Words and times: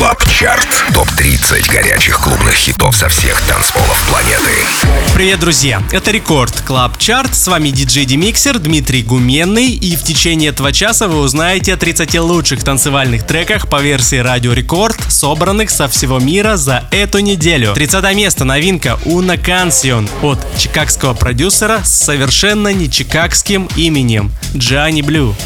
Club 0.00 0.24
Chart. 0.30 0.66
Топ-30 0.94 1.70
горячих 1.70 2.20
клубных 2.20 2.54
хитов 2.54 2.96
со 2.96 3.10
всех 3.10 3.38
танцполов 3.42 4.02
планеты. 4.08 4.50
Привет, 5.12 5.40
друзья! 5.40 5.82
Это 5.92 6.10
Record 6.10 6.58
Club 6.62 6.96
Chart. 6.96 7.34
С 7.34 7.46
вами 7.48 7.68
диджей 7.68 8.06
Демиксер 8.06 8.58
Дмитрий 8.58 9.02
Гуменный. 9.02 9.72
И 9.72 9.96
в 9.96 10.02
течение 10.02 10.48
этого 10.48 10.72
часа 10.72 11.06
вы 11.06 11.18
узнаете 11.20 11.74
о 11.74 11.76
30 11.76 12.18
лучших 12.18 12.64
танцевальных 12.64 13.26
треках 13.26 13.68
по 13.68 13.82
версии 13.82 14.16
Радио 14.16 14.54
Рекорд, 14.54 14.96
собранных 15.10 15.68
со 15.68 15.86
всего 15.86 16.18
мира 16.18 16.56
за 16.56 16.88
эту 16.92 17.18
неделю. 17.18 17.74
30 17.74 18.16
место 18.16 18.46
новинка 18.46 18.98
Una 19.04 19.36
Canción 19.36 20.08
от 20.22 20.38
чикагского 20.56 21.12
продюсера 21.12 21.82
с 21.84 21.90
совершенно 21.90 22.72
не 22.72 22.90
чикагским 22.90 23.68
именем 23.76 24.32
Gianni 24.56 25.02
Blu. 25.02 25.36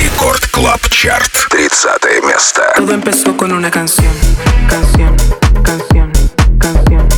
Рекорд 0.00 0.46
Клаб 0.50 0.80
Чарт. 0.88 1.30
30 1.50 2.26
место. 2.26 2.62
Todo 2.74 2.94
empezó 2.94 3.36
con 3.36 3.52
una 3.52 3.70
canción, 3.70 4.10
canción, 4.66 5.14
canción, 5.62 6.10
canción. 6.58 7.09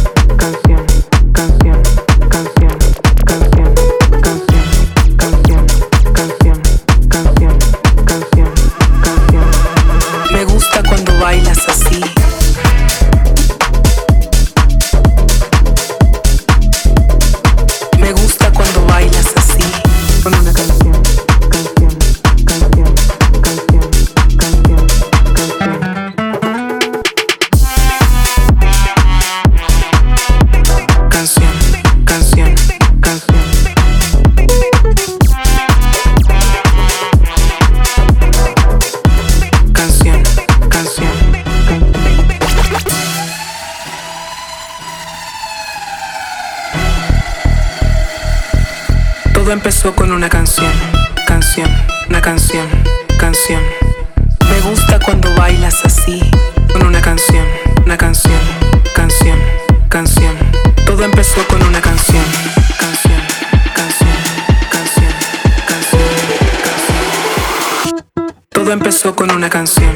Todo 68.63 68.75
empezó 68.75 69.17
con 69.17 69.29
una 69.33 69.51
canción, 69.51 69.93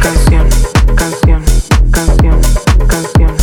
canción, 0.00 0.48
canción, 0.96 1.44
canción, 1.92 2.40
canción. 2.88 3.35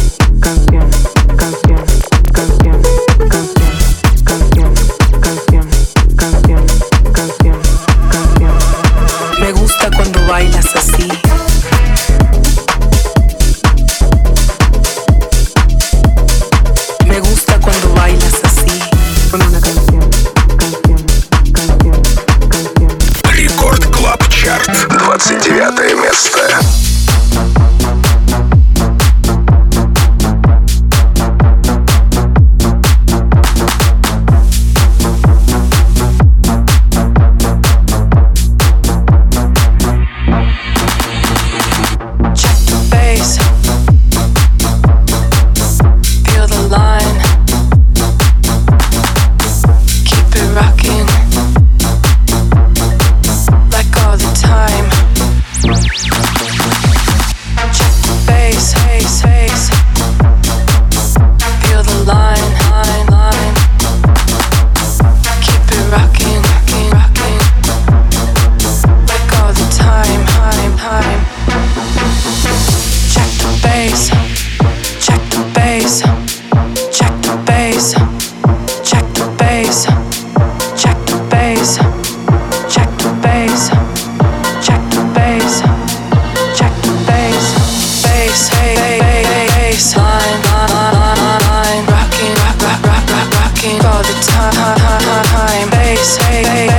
say 96.19 96.72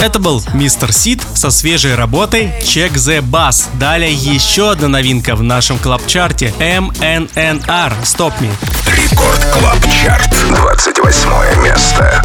Это 0.00 0.18
был 0.18 0.42
Mr. 0.52 0.92
Sid 0.92 1.22
со 1.34 1.50
свежей 1.50 1.94
работой 1.94 2.52
Check 2.60 2.92
the 2.94 3.20
Bass. 3.20 3.66
Далее 3.78 4.12
еще 4.12 4.70
одна 4.72 4.88
новинка 4.88 5.34
в 5.34 5.42
нашем 5.42 5.78
club-чарте 5.78 6.52
MNNR 6.58 7.92
Stop 8.02 8.34
Me. 8.40 8.50
Record 8.86 9.44
Club 9.52 9.78
Chart, 10.02 10.34
28 10.50 11.62
место. 11.62 12.22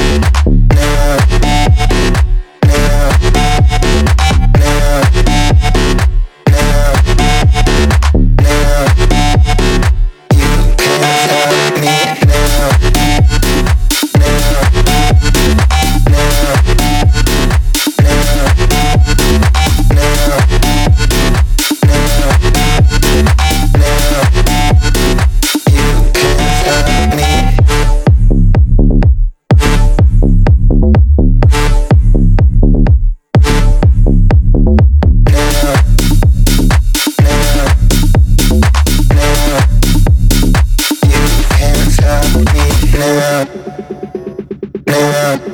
Yeah. 45.11 45.51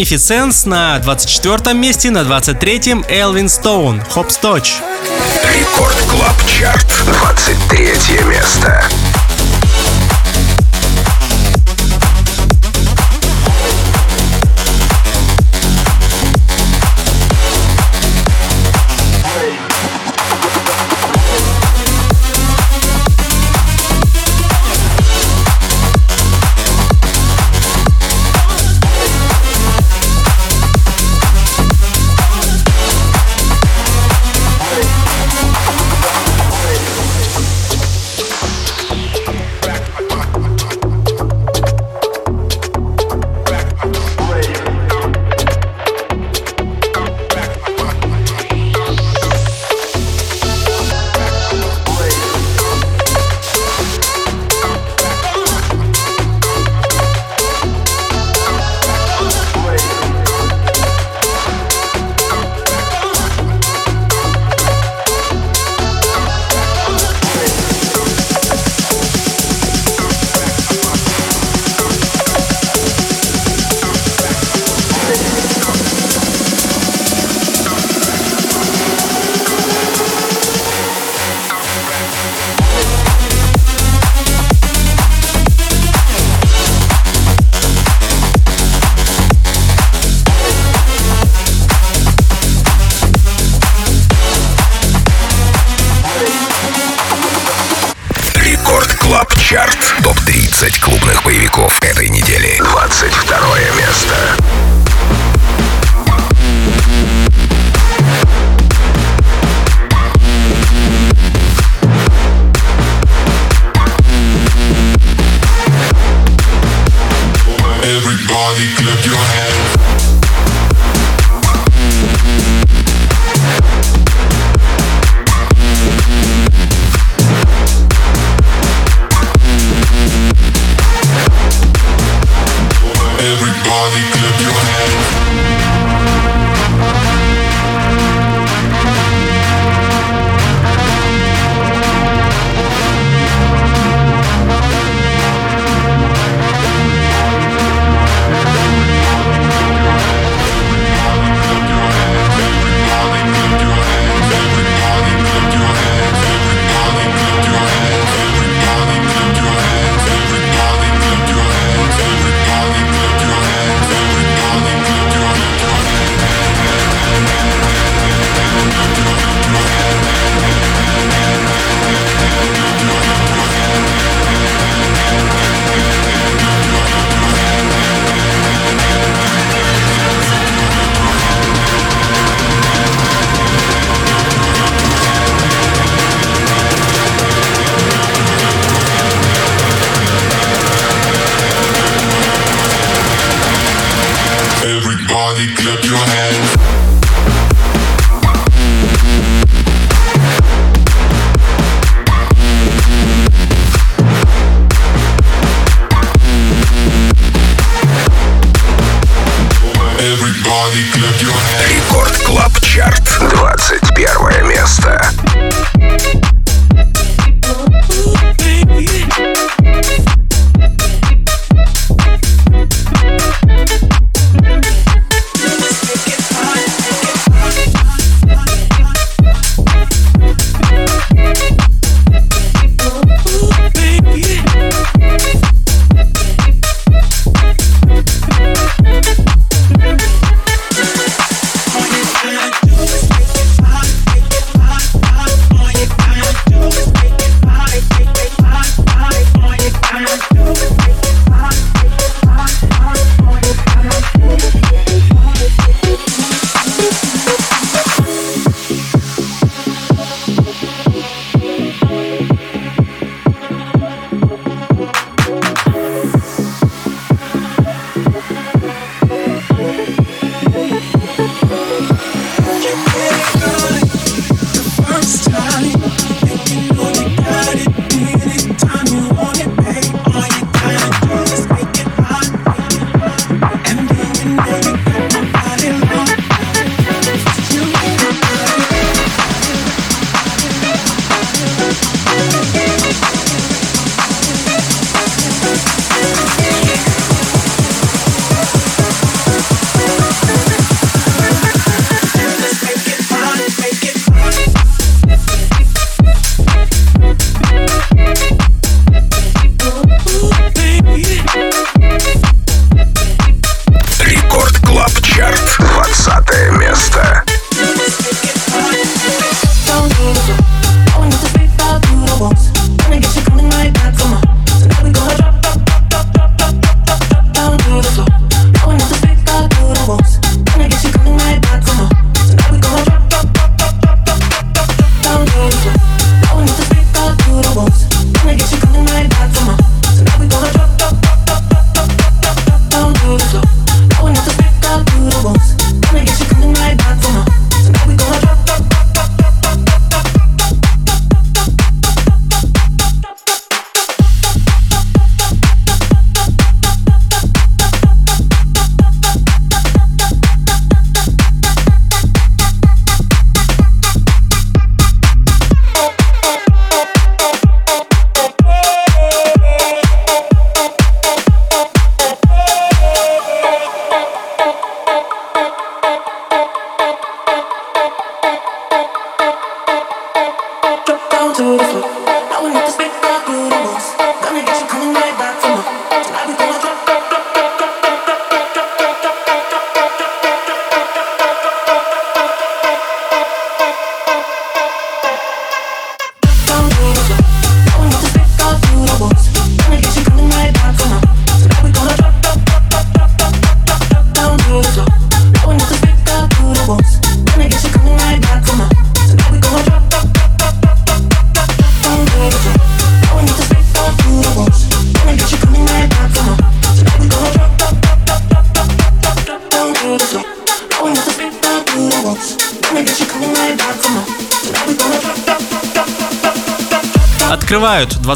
Magnificence 0.00 0.66
на 0.66 0.98
24 0.98 1.74
месте, 1.74 2.10
на 2.10 2.20
23-м 2.20 3.04
Элвин 3.08 3.50
Стоун, 3.50 4.00
Hopstotch. 4.14 4.80
Рекорд 5.54 5.96
Клаб 6.08 6.36
Чарт, 6.46 6.86
23 7.04 8.24
место. 8.24 8.88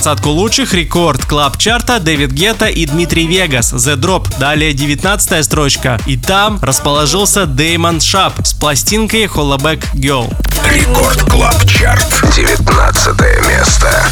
Двадцатку 0.05 0.33
лучших 0.33 0.75
Record 0.75 1.25
Club 1.25 1.57
чарта 1.57 1.99
Дэвид 1.99 2.31
Гетта 2.31 2.67
и 2.67 2.85
Дмитрий 2.85 3.27
Вегас 3.27 3.73
The 3.73 3.97
Drop. 3.97 4.29
Далее 4.39 4.75
19 4.75 5.43
строчка. 5.43 5.99
И 6.05 6.19
там 6.19 6.59
расположился 6.61 7.47
Damon 7.47 8.03
Sharpe 8.03 8.35
с 8.47 8.53
пластинкой 8.53 9.25
Hollaback 9.25 9.83
Girl. 9.95 10.31
Record 10.71 11.23
Club 11.31 11.65
Chart. 11.65 12.05
19 12.37 13.19
место. 13.49 14.05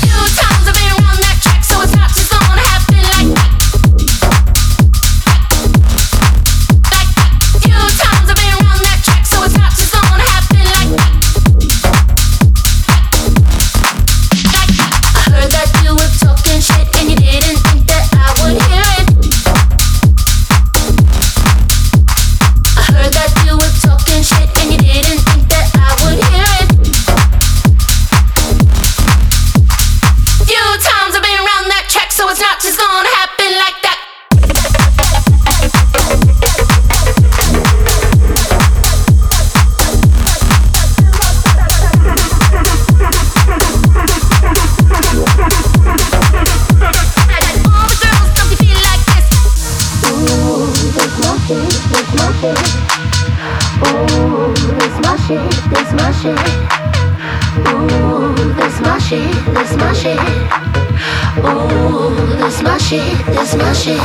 shit, 62.92 63.26
this 63.26 63.54
my 63.56 63.72
shit. 63.72 63.98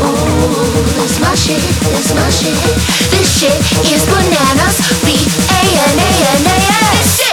Oh, 0.00 0.14
this 0.96 1.20
my 1.20 1.34
shit, 1.34 1.60
my 2.14 2.30
shit. 2.30 2.56
This 3.10 3.28
shit 3.38 3.52
is 3.92 4.04
bananas. 4.06 4.76
B 5.04 5.12
A 5.12 5.60
N 5.76 5.98
A 5.98 6.10
N 6.32 6.46
A 6.46 6.56
S. 7.00 7.27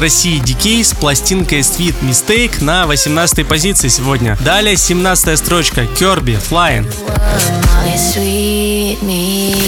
России 0.00 0.40
Decay 0.42 0.84
с 0.84 0.94
пластинкой 0.94 1.60
Sweet 1.60 1.94
Mistake 2.02 2.62
на 2.62 2.86
18 2.86 3.46
позиции 3.46 3.88
сегодня. 3.88 4.36
Далее 4.40 4.76
17 4.76 5.38
строчка 5.38 5.82
Kirby 5.82 6.38
Flying. 6.38 6.86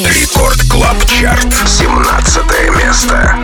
Record 0.07 0.63
Club 0.69 0.97
Chart, 1.07 1.53
17 1.67 2.43
место. 2.77 3.37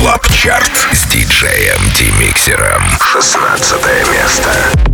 Клаб 0.00 0.26
Чарт 0.32 0.72
с 0.92 1.04
диджеем 1.08 1.78
Демиксером. 1.94 2.82
16 3.12 3.76
место. 4.10 4.89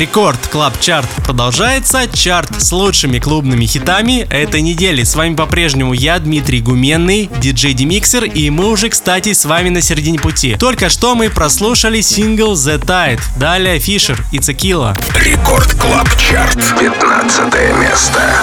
Record 0.00 0.46
Club 0.46 0.80
Chart 0.80 1.10
продолжается. 1.26 2.08
Чарт 2.10 2.62
с 2.62 2.72
лучшими 2.72 3.18
клубными 3.18 3.66
хитами 3.66 4.26
этой 4.30 4.62
недели. 4.62 5.02
С 5.02 5.14
вами 5.14 5.34
по-прежнему 5.34 5.92
я, 5.92 6.18
Дмитрий 6.18 6.62
Гуменный, 6.62 7.28
диджей 7.36 7.74
Демиксер, 7.74 8.24
и 8.24 8.48
мы 8.48 8.68
уже, 8.68 8.88
кстати, 8.88 9.34
с 9.34 9.44
вами 9.44 9.68
на 9.68 9.82
середине 9.82 10.18
пути. 10.18 10.56
Только 10.58 10.88
что 10.88 11.14
мы 11.14 11.28
прослушали 11.28 12.00
сингл 12.00 12.54
The 12.54 12.82
Tide. 12.82 13.20
Далее 13.36 13.78
Фишер 13.78 14.24
и 14.32 14.38
Цекила. 14.38 14.96
Record 15.16 15.74
Club 15.74 16.08
Chart. 16.16 16.56
15 16.80 17.78
место. 17.78 18.42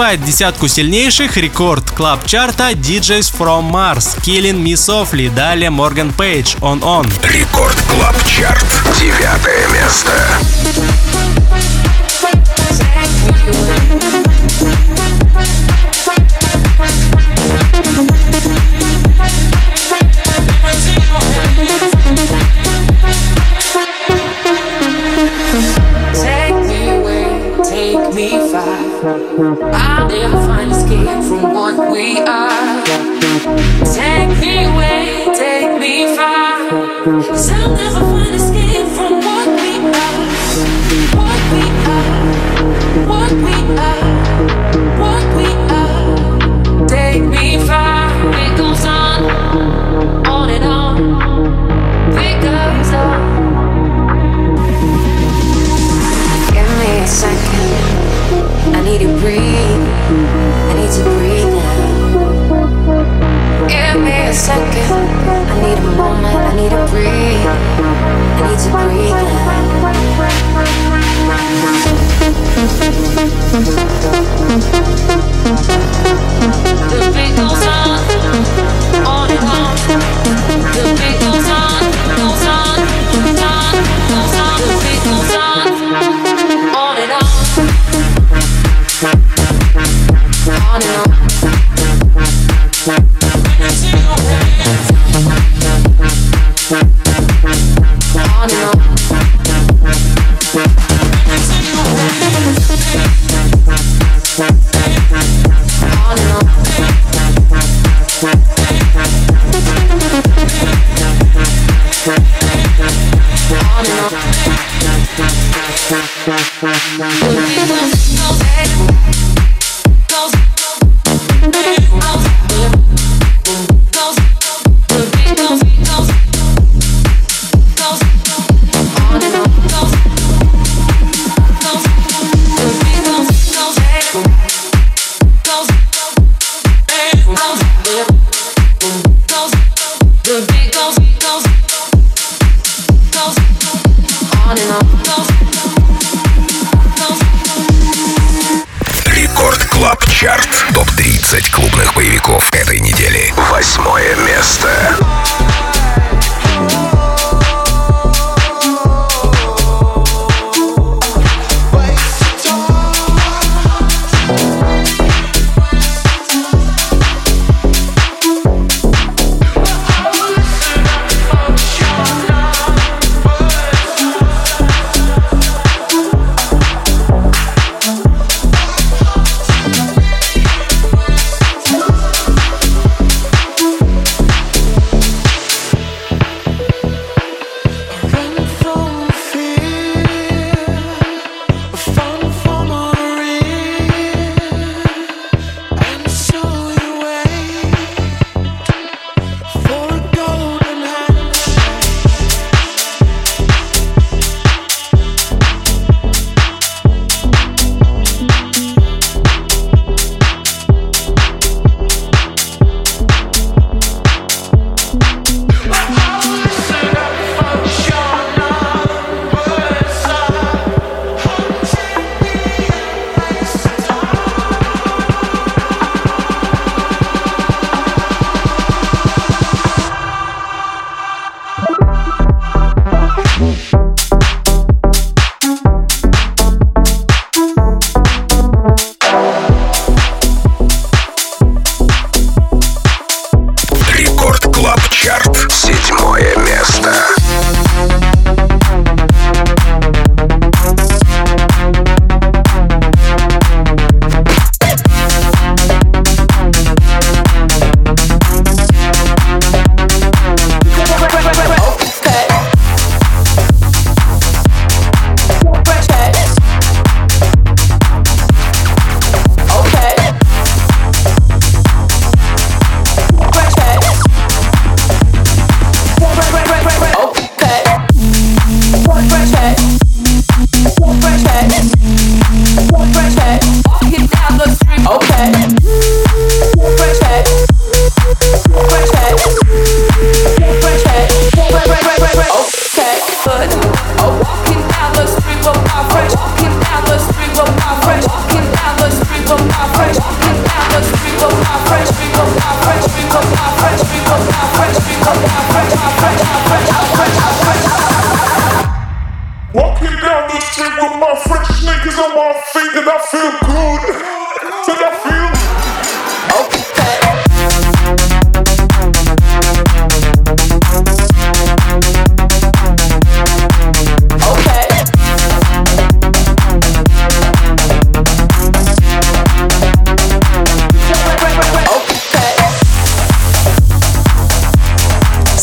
Открывает 0.00 0.24
десятку 0.24 0.66
сильнейших. 0.66 1.36
Record 1.36 1.90
Club 1.90 2.24
чарта. 2.24 2.72
DJs 2.72 3.34
from 3.38 3.70
Mars, 3.70 4.18
Killing 4.22 4.64
Me 4.64 4.72
Softly, 4.72 5.28
далее 5.34 5.68
Morgan 5.68 6.10
Page, 6.16 6.58
On 6.60 6.80
On. 6.80 7.06
Record 7.22 7.76
Club 7.86 8.16
Chart, 8.24 8.64
девятое 8.98 9.68
место. 9.68 11.09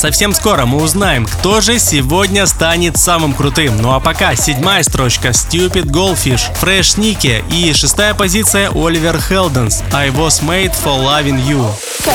Совсем 0.07 0.33
скоро 0.33 0.65
мы 0.65 0.81
узнаем, 0.81 1.25
кто 1.25 1.59
же 1.59 1.79
сегодня 1.79 2.47
станет 2.47 2.95
самым 2.95 3.33
крутым. 3.33 3.81
Ну 3.81 3.91
а 3.91 3.99
пока 3.99 4.37
седьмая 4.37 4.81
строчка 4.81 5.31
Stupid 5.31 5.87
Goldfish, 5.87 6.43
Fresh 6.61 6.97
Ники 6.97 7.43
и 7.51 7.73
шестая 7.73 8.13
позиция 8.13 8.71
Оливер 8.73 9.19
Хелденс 9.19 9.83
I 9.91 10.07
Was 10.11 10.41
Made 10.41 10.73
for 10.81 10.97
Loving 11.03 11.45
You. 11.45 11.69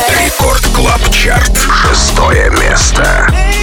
Record 0.08 0.66
Club 0.74 1.02
Chart. 1.12 1.52
Шестое 1.82 2.48
место. 2.52 3.28
I 3.30 3.61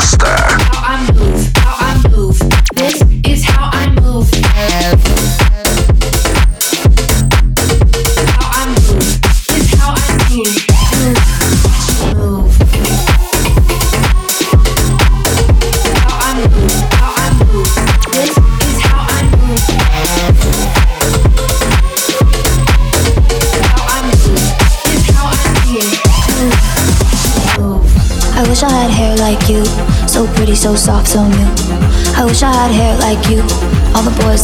место. 0.00 0.39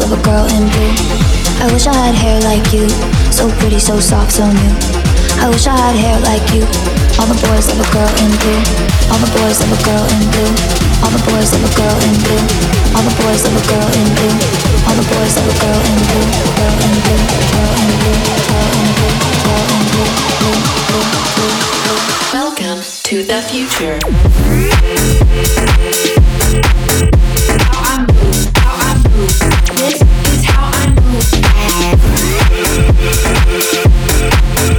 Love 0.06 0.20
a 0.20 0.22
girl 0.22 0.46
in 0.54 0.62
blue. 0.70 0.94
I 1.58 1.66
wish 1.74 1.90
I 1.90 1.94
had 1.98 2.14
hair 2.14 2.38
like 2.46 2.62
you. 2.70 2.86
So 3.34 3.50
pretty, 3.58 3.82
so 3.82 3.98
soft, 3.98 4.38
so 4.38 4.46
new. 4.46 4.74
I 5.42 5.50
wish 5.50 5.66
I 5.66 5.74
had 5.74 5.98
hair 5.98 6.14
like 6.22 6.46
you. 6.54 6.62
All 7.18 7.26
the 7.26 7.34
boys 7.42 7.66
love 7.66 7.82
a 7.82 7.88
girl 7.90 8.06
in 8.22 8.30
blue. 8.38 8.62
All 9.10 9.18
the 9.18 9.26
boys 9.34 9.58
love 9.58 9.74
a 9.74 9.82
girl 9.82 10.06
in 10.06 10.30
blue. 10.30 10.54
All 11.02 11.10
the 11.10 11.18
boys 11.26 11.50
love 11.50 11.66
a 11.66 11.74
girl 11.74 11.98
in 12.06 12.14
blue. 12.22 12.38
All 12.94 13.02
the 13.02 13.10
boys 13.18 13.42
love 13.50 13.58
a 13.58 13.66
girl 13.66 13.82
in 13.98 14.06
blue. 14.14 14.30
All 14.86 14.94
the 14.94 15.02
boys 15.10 15.34
love 15.42 15.50
a 15.50 15.58
girl 15.58 15.74
in 15.74 15.98
blue. 16.06 16.22
Girl 16.54 16.76
in 16.86 16.94
blue. 17.02 17.26
Girl 17.50 17.74
in 17.82 17.90
blue. 17.98 18.14
Girl 18.46 18.78
in 18.78 18.94
blue. 18.94 19.18
Girl 19.42 19.66
in. 19.74 19.90
Blue. 19.90 20.06
Blue. 20.38 21.02
Blue. 21.34 21.50
Blue. 21.82 21.98
Welcome 22.30 22.78
to 23.10 23.26
the 23.26 23.42
future. 23.50 23.98
This 29.86 30.02
is 30.02 30.44
how 30.44 30.68
I 30.72 30.90
move. 34.70 34.75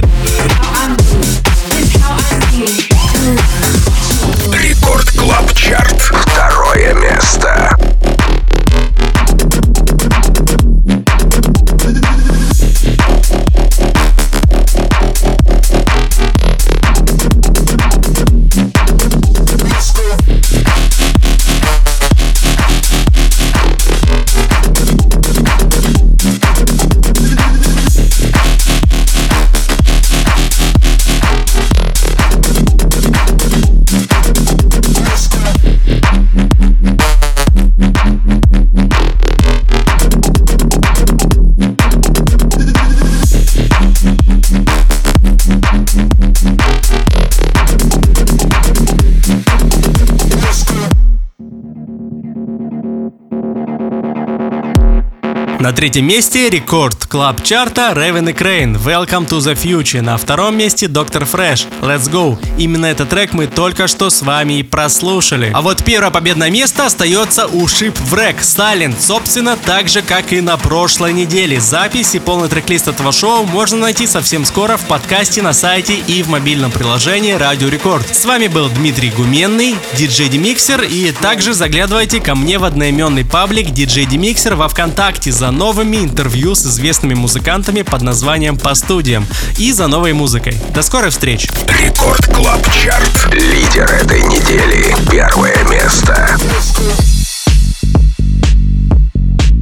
Третьем 55.78 56.06
месте 56.06 56.50
рекорд 56.50 56.97
клаб 57.08 57.42
чарта 57.42 57.92
Raven 57.94 58.30
и 58.30 58.34
Crane 58.34 58.76
Welcome 58.84 59.26
to 59.26 59.38
the 59.38 59.54
Future. 59.54 60.02
На 60.02 60.18
втором 60.18 60.58
месте 60.58 60.88
Доктор 60.88 61.22
Fresh 61.22 61.66
Let's 61.80 62.10
Go. 62.10 62.38
Именно 62.58 62.86
этот 62.86 63.08
трек 63.08 63.32
мы 63.32 63.46
только 63.46 63.88
что 63.88 64.10
с 64.10 64.20
вами 64.20 64.58
и 64.58 64.62
прослушали. 64.62 65.50
А 65.54 65.62
вот 65.62 65.82
первое 65.84 66.10
победное 66.10 66.50
место 66.50 66.84
остается 66.84 67.46
у 67.46 67.64
Ship 67.64 67.96
Wreck 68.10 68.40
Silent. 68.40 68.96
Собственно, 69.00 69.56
так 69.56 69.88
же, 69.88 70.02
как 70.02 70.34
и 70.34 70.42
на 70.42 70.58
прошлой 70.58 71.14
неделе. 71.14 71.58
Запись 71.60 72.14
и 72.14 72.18
полный 72.18 72.48
трек-лист 72.48 72.88
этого 72.88 73.10
шоу 73.10 73.44
можно 73.44 73.78
найти 73.78 74.06
совсем 74.06 74.44
скоро 74.44 74.76
в 74.76 74.82
подкасте 74.82 75.40
на 75.40 75.54
сайте 75.54 75.94
и 75.94 76.22
в 76.22 76.28
мобильном 76.28 76.70
приложении 76.70 77.32
Радио 77.32 77.68
Рекорд. 77.68 78.06
С 78.14 78.26
вами 78.26 78.48
был 78.48 78.68
Дмитрий 78.68 79.10
Гуменный, 79.10 79.76
диджей 79.96 80.28
Демиксер, 80.28 80.82
и 80.82 81.10
также 81.12 81.54
заглядывайте 81.54 82.20
ко 82.20 82.34
мне 82.34 82.58
в 82.58 82.64
одноименный 82.64 83.24
паблик 83.24 83.70
диджей 83.70 84.04
Демиксер 84.04 84.56
во 84.56 84.68
Вконтакте 84.68 85.32
за 85.32 85.50
новыми 85.50 85.96
интервью 85.96 86.54
с 86.54 86.66
известными 86.66 86.97
музыкантами 87.14 87.82
под 87.82 88.02
названием 88.02 88.56
«По 88.56 88.74
студиям» 88.74 89.26
и 89.56 89.72
за 89.72 89.86
новой 89.86 90.12
музыкой. 90.12 90.56
До 90.74 90.82
скорой 90.82 91.10
встречи! 91.10 91.48
Record 91.68 92.26
Club 92.26 92.62
Chart. 92.72 93.32
Лидер 93.32 93.90
этой 93.90 94.22
недели. 94.22 94.94
Первое 95.10 95.62
место. 95.68 96.36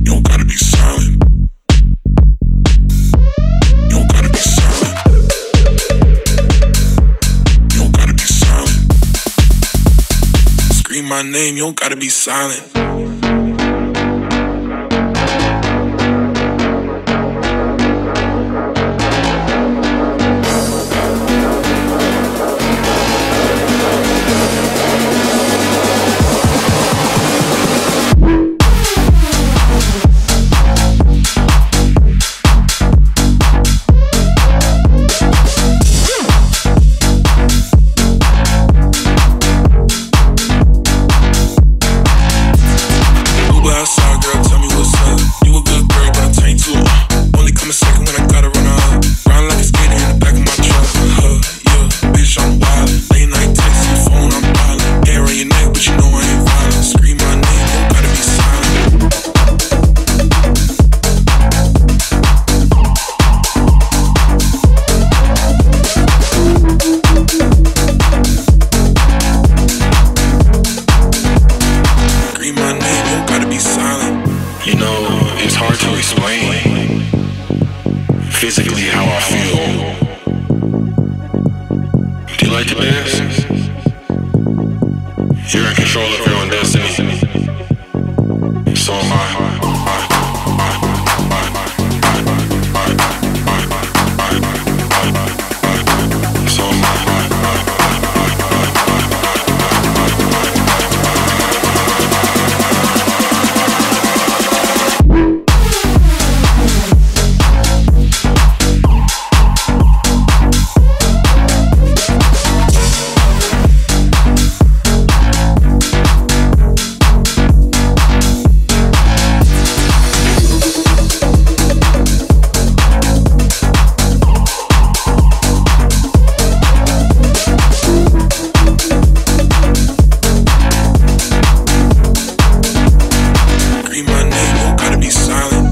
You 0.05 0.23
gotta 0.23 0.45
be 0.45 0.57
silent. 0.57 1.27
My 11.09 11.23
name, 11.23 11.57
you 11.57 11.63
don't 11.63 11.77
gotta 11.77 11.97
be 11.97 12.11
silent. 12.11 12.76